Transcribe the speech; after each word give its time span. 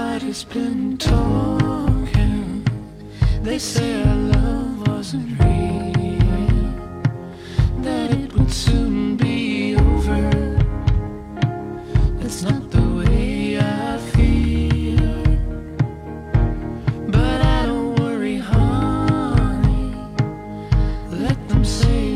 Nobody's 0.00 0.44
been 0.44 0.96
talking. 0.96 2.66
They 3.42 3.58
say 3.58 4.02
our 4.02 4.16
love 4.16 4.88
wasn't 4.88 5.38
real, 5.38 6.72
that 7.82 8.10
it 8.10 8.32
would 8.32 8.50
soon 8.50 9.16
be 9.16 9.76
over. 9.76 10.30
It's 12.24 12.42
not 12.42 12.70
the 12.70 12.86
way 12.98 13.58
I 13.58 13.98
feel. 14.14 15.22
But 17.16 17.38
I 17.58 17.66
don't 17.66 17.94
worry, 18.00 18.38
honey. 18.38 19.94
Let 21.10 21.38
them 21.48 21.62
say. 21.62 22.09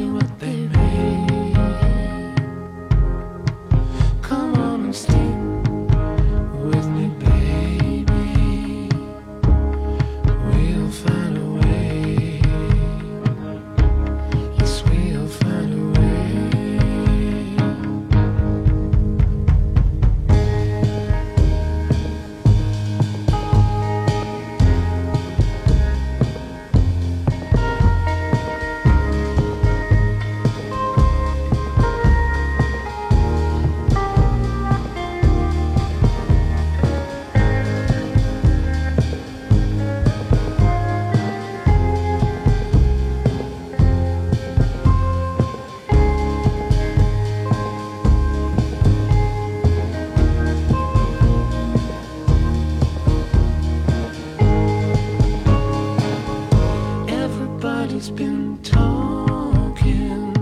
been 58.10 58.58
talking. 58.62 60.34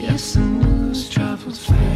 Yes, 0.00 0.34
the 0.34 0.40
news 0.40 1.08
travels 1.08 1.64
fast. 1.66 1.89